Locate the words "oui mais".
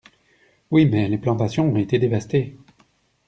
0.71-1.07